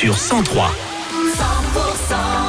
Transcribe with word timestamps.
sur 0.00 0.16
103. 0.16 0.70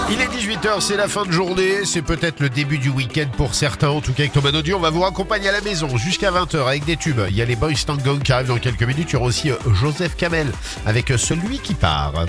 Il 0.09 0.21
est 0.21 0.27
18h, 0.27 0.79
c'est 0.79 0.95
la 0.95 1.09
fin 1.09 1.25
de 1.25 1.31
journée, 1.33 1.83
c'est 1.83 2.01
peut-être 2.01 2.39
le 2.39 2.47
début 2.47 2.77
du 2.77 2.87
week-end 2.87 3.27
pour 3.35 3.55
certains. 3.55 3.89
En 3.89 3.99
tout 3.99 4.13
cas, 4.13 4.23
avec 4.23 4.31
Thomas 4.31 4.53
Naudy, 4.53 4.73
on 4.73 4.79
va 4.79 4.89
vous 4.89 5.01
raccompagner 5.01 5.49
à 5.49 5.51
la 5.51 5.59
maison 5.59 5.97
jusqu'à 5.97 6.31
20h 6.31 6.65
avec 6.65 6.85
des 6.85 6.95
tubes. 6.95 7.19
Il 7.27 7.35
y 7.35 7.41
a 7.41 7.45
les 7.45 7.57
Boys 7.57 7.73
Tango 7.85 8.19
qui 8.19 8.31
arrivent 8.31 8.47
dans 8.47 8.57
quelques 8.57 8.83
minutes. 8.83 9.09
Il 9.09 9.13
y 9.13 9.15
aura 9.17 9.25
aussi 9.25 9.51
euh, 9.51 9.55
Joseph 9.73 10.15
Kamel 10.15 10.49
avec 10.85 11.11
euh, 11.11 11.17
celui 11.17 11.59
qui 11.59 11.73
part. 11.73 12.13
100% 12.13 12.23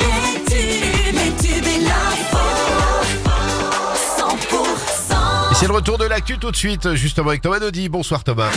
les 0.00 0.40
tubes, 0.44 1.14
les 1.14 1.30
tubes 1.40 1.66
et 1.68 1.84
l'info. 1.84 2.38
100% 4.18 5.52
Et 5.52 5.54
c'est 5.54 5.68
le 5.68 5.74
retour 5.74 5.98
de 5.98 6.04
l'actu 6.04 6.38
tout 6.38 6.50
de 6.50 6.56
suite, 6.56 6.94
justement 6.94 7.28
avec 7.28 7.42
Thomas 7.42 7.60
Naudy. 7.60 7.88
Bonsoir 7.88 8.24
Thomas. 8.24 8.50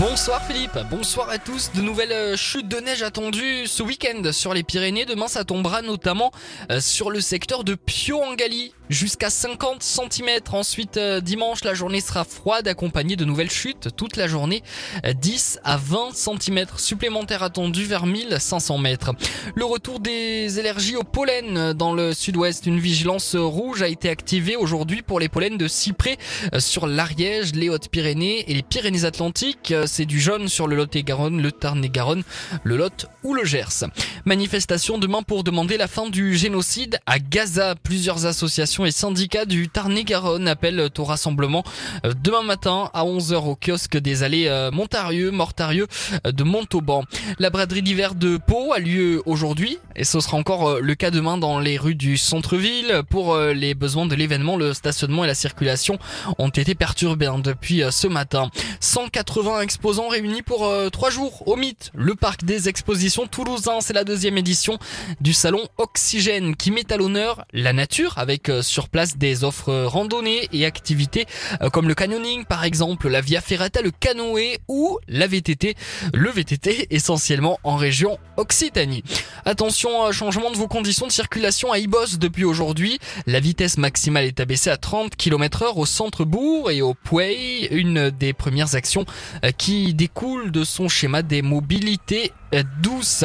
Bonsoir 0.00 0.42
Philippe, 0.46 0.78
bonsoir 0.90 1.28
à 1.28 1.36
tous. 1.36 1.72
De 1.74 1.82
nouvelles 1.82 2.12
euh, 2.12 2.34
chutes 2.34 2.68
de 2.68 2.78
neige 2.78 3.02
attendues 3.02 3.66
ce 3.66 3.82
week-end 3.82 4.32
sur 4.32 4.54
les 4.54 4.62
Pyrénées. 4.62 5.04
Demain, 5.04 5.28
ça 5.28 5.44
tombera 5.44 5.82
notamment 5.82 6.32
euh, 6.70 6.80
sur 6.80 7.10
le 7.10 7.20
secteur 7.20 7.64
de 7.64 7.74
Pio-en-Galie, 7.74 8.72
jusqu'à 8.88 9.28
50 9.28 9.82
cm. 9.82 10.40
Ensuite, 10.52 10.96
euh, 10.96 11.20
dimanche, 11.20 11.64
la 11.64 11.74
journée 11.74 12.00
sera 12.00 12.24
froide, 12.24 12.66
accompagnée 12.66 13.16
de 13.16 13.26
nouvelles 13.26 13.50
chutes 13.50 13.88
toute 13.94 14.16
la 14.16 14.26
journée. 14.26 14.62
Euh, 15.04 15.12
10 15.12 15.60
à 15.64 15.76
20 15.76 16.14
cm 16.14 16.64
supplémentaires 16.78 17.42
attendus 17.42 17.84
vers 17.84 18.06
1500 18.06 18.78
mètres. 18.78 19.12
Le 19.54 19.66
retour 19.66 20.00
des 20.00 20.58
allergies 20.58 20.96
au 20.96 21.04
pollen 21.04 21.74
dans 21.74 21.92
le 21.92 22.14
sud-ouest. 22.14 22.64
Une 22.64 22.80
vigilance 22.80 23.36
rouge 23.36 23.82
a 23.82 23.88
été 23.88 24.08
activée 24.08 24.56
aujourd'hui 24.56 25.02
pour 25.02 25.20
les 25.20 25.28
pollens 25.28 25.58
de 25.58 25.68
cyprès 25.68 26.16
sur 26.58 26.86
l'Ariège, 26.86 27.54
les 27.54 27.68
Hautes-Pyrénées 27.68 28.50
et 28.50 28.54
les 28.54 28.62
Pyrénées-Atlantiques. 28.62 29.74
C'est 29.90 30.06
du 30.06 30.20
jaune 30.20 30.46
sur 30.46 30.68
le 30.68 30.76
Lot-et-Garonne, 30.76 31.42
le 31.42 31.50
Tarn-et-Garonne, 31.50 32.22
le 32.62 32.76
Lot 32.76 33.06
ou 33.24 33.34
le 33.34 33.44
Gers. 33.44 33.86
Manifestation 34.24 34.98
demain 34.98 35.22
pour 35.22 35.42
demander 35.42 35.76
la 35.76 35.88
fin 35.88 36.08
du 36.08 36.36
génocide 36.36 37.00
à 37.06 37.18
Gaza. 37.18 37.74
Plusieurs 37.74 38.24
associations 38.24 38.86
et 38.86 38.92
syndicats 38.92 39.46
du 39.46 39.68
Tarn-et-Garonne 39.68 40.46
appellent 40.46 40.88
au 40.96 41.04
rassemblement 41.04 41.64
euh, 42.04 42.12
demain 42.22 42.42
matin 42.42 42.88
à 42.94 43.02
11h 43.02 43.34
au 43.34 43.56
kiosque 43.56 43.96
des 43.96 44.22
allées 44.22 44.46
euh, 44.46 44.70
Montarieux, 44.70 45.32
Mortarieux 45.32 45.88
euh, 46.24 46.30
de 46.30 46.44
Montauban. 46.44 47.02
La 47.40 47.50
braderie 47.50 47.82
d'hiver 47.82 48.14
de 48.14 48.36
Pau 48.36 48.72
a 48.72 48.78
lieu 48.78 49.20
aujourd'hui 49.26 49.78
et 49.96 50.04
ce 50.04 50.20
sera 50.20 50.36
encore 50.36 50.80
le 50.80 50.94
cas 50.94 51.10
demain 51.10 51.36
dans 51.36 51.58
les 51.58 51.78
rues 51.78 51.96
du 51.96 52.16
centre-ville. 52.16 53.02
Pour 53.10 53.36
les 53.36 53.74
besoins 53.74 54.06
de 54.06 54.14
l'événement, 54.14 54.56
le 54.56 54.72
stationnement 54.72 55.24
et 55.24 55.26
la 55.26 55.34
circulation 55.34 55.98
ont 56.38 56.48
été 56.48 56.76
perturbés 56.76 57.26
hein, 57.26 57.40
depuis 57.40 57.82
ce 57.90 58.06
matin. 58.06 58.50
180 58.78 59.60
exposants 59.80 60.08
réunis 60.08 60.42
pour 60.42 60.66
euh, 60.66 60.90
trois 60.90 61.08
jours 61.08 61.48
au 61.48 61.56
Mythe, 61.56 61.90
le 61.94 62.14
parc 62.14 62.44
des 62.44 62.68
expositions 62.68 63.26
toulousain. 63.26 63.80
C'est 63.80 63.94
la 63.94 64.04
deuxième 64.04 64.36
édition 64.36 64.78
du 65.22 65.32
salon 65.32 65.66
Oxygène 65.78 66.54
qui 66.54 66.70
met 66.70 66.92
à 66.92 66.98
l'honneur 66.98 67.46
la 67.54 67.72
nature 67.72 68.18
avec 68.18 68.50
euh, 68.50 68.60
sur 68.60 68.90
place 68.90 69.16
des 69.16 69.42
offres 69.42 69.70
euh, 69.70 69.88
randonnées 69.88 70.50
et 70.52 70.66
activités 70.66 71.24
euh, 71.62 71.70
comme 71.70 71.88
le 71.88 71.94
canyoning 71.94 72.44
par 72.44 72.64
exemple, 72.64 73.08
la 73.08 73.22
via 73.22 73.40
ferrata, 73.40 73.80
le 73.80 73.90
canoë 73.90 74.58
ou 74.68 74.98
la 75.08 75.26
VTT, 75.26 75.76
le 76.12 76.28
VTT 76.28 76.88
essentiellement 76.90 77.58
en 77.64 77.76
région 77.76 78.18
Occitanie. 78.36 79.04
Attention, 79.44 80.06
euh, 80.06 80.12
changement 80.12 80.50
de 80.50 80.56
vos 80.56 80.66
conditions 80.66 81.06
de 81.06 81.12
circulation 81.12 81.72
à 81.72 81.78
Ibos 81.78 82.16
depuis 82.18 82.44
aujourd'hui. 82.44 82.98
La 83.26 83.40
vitesse 83.40 83.76
maximale 83.76 84.24
est 84.24 84.40
abaissée 84.40 84.70
à 84.70 84.76
30 84.76 85.14
km 85.16 85.62
heure 85.62 85.78
au 85.78 85.86
centre-bourg 85.86 86.70
et 86.70 86.82
au 86.82 86.94
Puey, 86.94 87.68
une 87.70 88.10
des 88.10 88.32
premières 88.32 88.74
actions 88.74 89.04
euh, 89.44 89.50
découle 89.94 90.50
de 90.50 90.64
son 90.64 90.88
schéma 90.88 91.22
des 91.22 91.42
mobilités 91.42 92.32
euh, 92.54 92.62
douces. 92.82 93.24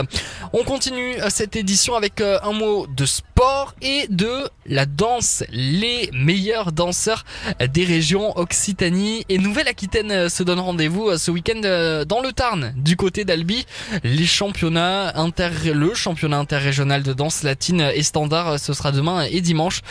On 0.53 0.63
continue 0.63 1.15
euh, 1.15 1.27
cette 1.29 1.55
édition 1.55 1.95
avec 1.95 2.21
euh, 2.21 2.37
un 2.43 2.51
mot 2.51 2.85
de 2.85 3.05
sport 3.05 3.73
et 3.81 4.05
de 4.09 4.47
la 4.67 4.85
danse. 4.85 5.43
Les 5.49 6.09
meilleurs 6.13 6.71
danseurs 6.71 7.23
des 7.73 7.85
régions 7.85 8.37
Occitanie 8.37 9.25
et 9.29 9.39
Nouvelle-Aquitaine 9.39 10.29
se 10.29 10.43
donnent 10.43 10.59
rendez-vous 10.59 11.17
ce 11.17 11.31
week-end 11.31 11.61
dans 12.07 12.21
le 12.21 12.31
Tarn, 12.31 12.73
du 12.77 12.95
côté 12.95 13.25
d'Albi. 13.25 13.65
Les 14.03 14.25
championnats 14.25 15.17
inter, 15.17 15.49
le 15.73 15.93
championnat 15.93 16.37
interrégional 16.37 17.03
de 17.03 17.13
danse 17.13 17.43
latine 17.43 17.91
et 17.93 18.03
standard, 18.03 18.59
ce 18.59 18.73
sera 18.73 18.91
demain 18.91 19.23
et 19.23 19.41
dimanche. 19.41 19.81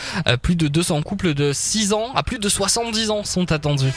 Plus 0.41 0.55
de 0.55 0.67
200 0.67 1.03
couples 1.03 1.33
de 1.33 1.53
6 1.53 1.93
ans 1.93 2.11
à 2.15 2.23
plus 2.23 2.39
de 2.39 2.49
70 2.49 3.11
ans 3.11 3.23
sont 3.23 3.51
attendus. 3.51 3.93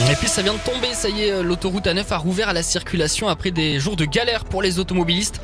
Et 0.00 0.14
puis 0.14 0.28
ça 0.28 0.40
vient 0.40 0.54
de 0.54 0.58
tomber, 0.58 0.94
ça 0.94 1.10
y 1.10 1.22
est, 1.22 1.32
euh, 1.32 1.42
l'autoroute 1.42 1.84
A9 1.84 2.04
a 2.10 2.16
rouvert 2.16 2.48
à 2.48 2.52
la 2.54 2.62
circulation 2.62 3.28
après 3.28 3.50
des 3.50 3.78
jours 3.78 3.94
de 3.94 4.06
galère 4.06 4.44
pour 4.44 4.62
les 4.62 4.78
automobilistes. 4.78 5.40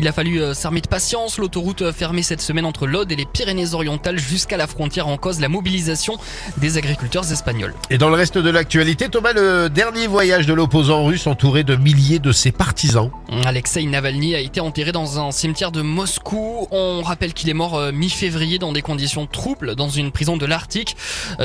Il 0.00 0.08
a 0.08 0.12
fallu 0.12 0.40
euh, 0.40 0.54
s'armer 0.54 0.80
de 0.80 0.88
patience, 0.88 1.38
l'autoroute 1.38 1.82
euh, 1.82 1.92
fermée 1.92 2.22
cette 2.24 2.40
semaine 2.40 2.64
entre 2.64 2.88
l'Aude 2.88 3.12
et 3.12 3.16
les 3.16 3.24
Pyrénées-Orientales 3.24 4.18
jusqu'à 4.18 4.56
la 4.56 4.66
frontière 4.66 5.06
en 5.06 5.16
cause 5.18 5.38
la 5.38 5.48
mobilisation 5.48 6.18
des 6.56 6.78
agriculteurs 6.78 7.30
espagnols. 7.30 7.74
Et 7.90 7.98
dans 7.98 8.08
le 8.08 8.16
reste 8.16 8.38
de 8.38 8.50
l'actualité, 8.50 9.08
Thomas, 9.08 9.32
le 9.32 9.68
dernier 9.68 10.08
voyage 10.08 10.46
de 10.46 10.52
l'opposant 10.52 11.04
russe 11.04 11.28
entouré 11.28 11.62
de 11.62 11.76
milliers 11.76 12.18
de 12.18 12.32
ses 12.32 12.50
partisans. 12.50 13.10
Alexei 13.44 13.84
Navalny 13.84 14.34
a 14.34 14.40
été 14.40 14.60
enterré 14.60 14.90
dans 14.90 15.20
un 15.20 15.30
cimetière 15.30 15.70
de 15.70 15.80
Moscou. 15.80 16.66
On 16.72 17.02
rappelle 17.02 17.34
qu'il 17.34 17.48
est 17.50 17.54
mort 17.54 17.80
mi-février 17.92 18.58
dans 18.58 18.72
des 18.72 18.82
conditions 18.82 19.26
troubles 19.26 19.76
dans 19.76 19.88
une 19.88 20.10
prison 20.10 20.36
de 20.36 20.44
l'Arctique. 20.44 20.96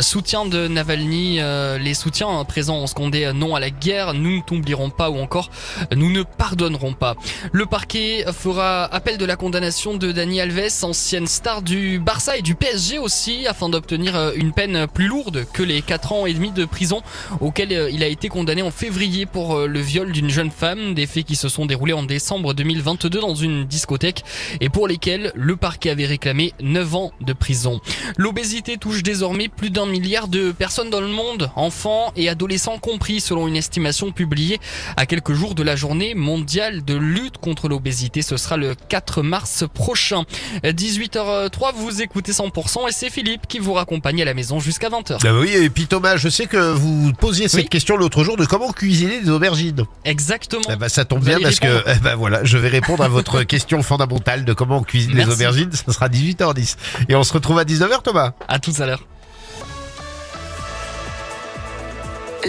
Soutien 0.02 0.46
de 0.46 0.68
Navalny, 0.68 1.40
les 1.80 1.94
soutiens 1.94 2.46
présents 2.58 2.78
ont 2.78 2.88
scandé 2.88 3.32
non 3.36 3.54
à 3.54 3.60
la 3.60 3.70
guerre, 3.70 4.16
nous 4.16 4.38
ne 4.38 4.42
t'oublierons 4.42 4.90
pas 4.90 5.12
ou 5.12 5.20
encore 5.20 5.52
nous 5.96 6.10
ne 6.10 6.24
pardonnerons 6.24 6.94
pas. 6.94 7.16
Le 7.52 7.68
parquet 7.68 8.26
fera 8.34 8.86
appel 8.86 9.20
de 9.20 9.26
la 9.26 9.36
condamnation 9.36 9.96
de 9.96 10.12
Dani 10.12 10.42
Alves, 10.42 10.72
ancienne 10.82 11.28
star 11.28 11.62
du 11.62 12.00
Barça 12.00 12.36
et 12.36 12.42
du 12.42 12.56
PSG 12.56 12.98
aussi, 12.98 13.46
afin 13.46 13.70
d'obtenir 13.70 14.16
euh, 14.16 14.32
une 14.36 14.54
peine 14.54 14.88
plus 14.92 15.06
lourde 15.06 15.46
que 15.54 15.62
les 15.62 15.84
4 15.84 16.14
ans 16.14 16.26
et 16.26 16.34
demi 16.34 16.50
de 16.50 16.66
prison 16.66 17.04
auquel 17.42 17.72
euh, 17.74 17.92
il 17.92 18.02
a 18.02 18.08
été 18.08 18.28
condamné 18.28 18.64
en 18.64 18.72
février 18.72 19.28
pour 19.28 19.56
euh, 19.56 19.68
le 19.68 19.80
viol 19.80 20.12
d'une 20.12 20.32
jeune 20.32 20.50
femme, 20.50 20.96
des 20.96 21.06
faits 21.06 21.26
qui 21.26 21.36
se 21.36 21.50
sont 21.50 21.68
déroulés 21.68 21.94
en 21.94 22.02
décembre 22.02 22.56
2022 22.56 23.20
dans 23.20 23.36
une 23.36 23.66
discothèque 23.66 24.24
et 24.62 24.70
pour 24.70 24.88
lesquels 24.88 25.32
le 25.36 25.58
parquet 25.58 25.92
avait 25.92 26.08
réclamé 26.08 26.56
9 26.60 26.96
ans 26.96 27.12
de 27.22 27.34
prison. 27.34 27.82
L'obésité 28.18 28.78
touche 28.78 29.04
désormais 29.04 29.48
plus 29.48 29.70
d'un 29.70 29.86
milliard 29.86 30.28
de 30.28 30.52
personnes 30.52 30.90
dans 30.90 31.02
le 31.02 31.08
monde, 31.08 31.52
enfants 31.56 32.12
et 32.16 32.30
adolescents 32.30 32.37
compris 32.82 33.22
selon 33.22 33.48
une 33.48 33.56
estimation 33.56 34.12
publiée 34.12 34.60
à 34.96 35.06
quelques 35.06 35.34
jours 35.34 35.56
de 35.56 35.64
la 35.64 35.76
journée 35.76 36.14
mondiale 36.16 36.84
de 36.84 36.96
lutte 36.96 37.38
contre 37.38 37.68
l'obésité. 37.68 38.22
Ce 38.22 38.38
sera 38.38 38.58
le 38.58 38.76
4 38.90 39.22
mars 39.22 39.66
prochain. 39.74 40.24
18h03, 40.64 41.74
vous 41.76 42.02
écoutez 42.02 42.32
100% 42.32 42.88
et 42.88 42.92
c'est 42.92 43.10
Philippe 43.10 43.48
qui 43.48 43.60
vous 43.60 43.74
raccompagne 43.74 44.22
à 44.22 44.26
la 44.26 44.34
maison 44.34 44.60
jusqu'à 44.60 44.90
20h. 44.90 45.20
Ah 45.26 45.34
oui, 45.34 45.50
et 45.54 45.70
puis 45.70 45.88
Thomas, 45.88 46.18
je 46.18 46.30
sais 46.30 46.46
que 46.46 46.72
vous 46.74 47.12
posiez 47.14 47.48
cette 47.48 47.62
Oui. 47.64 47.70
question 47.70 47.98
l'autre 47.98 48.24
jour 48.24 48.38
de 48.38 48.46
comment 48.46 48.72
cuisiner 48.72 49.22
des 49.22 49.30
aubergines. 49.30 49.86
Exactement. 50.06 50.76
Ben, 50.80 50.90
ça 50.90 51.06
tombe 51.06 51.20
Vous 51.20 51.26
bien 51.26 51.40
parce 51.40 51.60
que 51.60 51.84
eh 51.88 52.00
ben, 52.00 52.16
voilà, 52.16 52.44
je 52.44 52.58
vais 52.58 52.70
répondre 52.70 53.04
à 53.04 53.08
votre 53.08 53.44
question 53.44 53.82
fondamentale 53.84 54.46
de 54.46 54.54
comment 54.54 54.78
on 54.78 54.84
cuisine 54.84 55.16
les 55.16 55.28
aubergines. 55.28 55.72
Ça 55.72 55.92
sera 55.92 56.08
18h10. 56.10 56.76
Et 57.10 57.16
on 57.16 57.24
se 57.24 57.34
retrouve 57.34 57.60
à 57.60 57.64
19h, 57.64 58.02
Thomas. 58.04 58.34
À 58.48 58.60
tout 58.60 58.74
à 58.80 58.86
l'heure. 58.86 59.04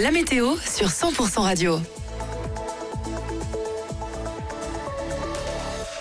La 0.00 0.12
météo 0.12 0.54
sur 0.64 0.86
100% 0.86 1.40
radio. 1.40 1.80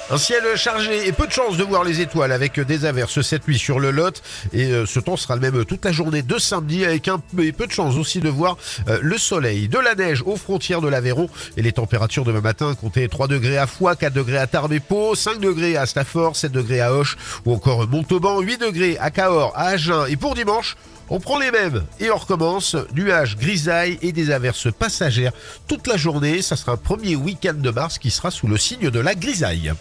Un 0.09 0.17
ciel 0.17 0.43
chargé 0.55 1.05
et 1.05 1.11
peu 1.11 1.27
de 1.27 1.33
chance 1.33 1.57
de 1.57 1.65
voir 1.65 1.83
les 1.83 1.99
étoiles 1.99 2.31
avec 2.31 2.57
des 2.61 2.85
averses 2.85 3.19
cette 3.19 3.45
nuit 3.45 3.59
sur 3.59 3.77
le 3.77 3.91
Lot. 3.91 4.23
Et 4.53 4.71
euh, 4.71 4.85
ce 4.85 5.01
temps 5.01 5.17
sera 5.17 5.35
le 5.35 5.41
même 5.41 5.65
toute 5.65 5.83
la 5.83 5.91
journée 5.91 6.21
de 6.21 6.37
samedi 6.37 6.85
avec 6.85 7.09
un 7.09 7.19
peu, 7.19 7.43
et 7.43 7.51
peu 7.51 7.67
de 7.67 7.73
chance 7.73 7.97
aussi 7.97 8.21
de 8.21 8.29
voir 8.29 8.55
euh, 8.87 8.99
le 9.01 9.17
soleil. 9.17 9.67
De 9.67 9.77
la 9.77 9.95
neige 9.95 10.23
aux 10.25 10.37
frontières 10.37 10.79
de 10.79 10.87
l'Aveyron. 10.87 11.27
Et 11.57 11.61
les 11.61 11.73
températures 11.73 12.23
demain 12.23 12.39
matin 12.39 12.73
comptaient 12.73 13.09
3 13.09 13.27
degrés 13.27 13.57
à 13.57 13.67
Foix, 13.67 13.97
4 13.97 14.13
degrés 14.13 14.37
à 14.37 14.47
Pau, 14.87 15.13
5 15.13 15.41
degrés 15.41 15.75
à 15.75 15.85
Stafford, 15.85 16.37
7 16.37 16.53
degrés 16.53 16.79
à 16.79 16.93
Hoche 16.93 17.17
ou 17.45 17.53
encore 17.53 17.85
Montauban, 17.85 18.39
8 18.39 18.61
degrés 18.61 18.97
à 19.01 19.11
Cahors, 19.11 19.51
à 19.57 19.67
Agen. 19.67 20.05
Et 20.07 20.15
pour 20.15 20.35
dimanche, 20.35 20.77
on 21.09 21.19
prend 21.19 21.37
les 21.37 21.51
mêmes 21.51 21.83
et 21.99 22.11
on 22.11 22.17
recommence. 22.17 22.77
Nuages, 22.93 23.37
grisailles 23.37 23.97
et 24.01 24.13
des 24.13 24.31
averses 24.31 24.71
passagères 24.71 25.33
toute 25.67 25.85
la 25.87 25.97
journée. 25.97 26.41
Ça 26.41 26.55
sera 26.55 26.73
un 26.73 26.77
premier 26.77 27.17
week-end 27.17 27.55
de 27.55 27.69
mars 27.71 27.97
qui 27.97 28.09
sera 28.09 28.31
sous 28.31 28.47
le 28.47 28.57
signe 28.57 28.89
de 28.89 28.99
la 28.99 29.13
grisaille. 29.13 29.73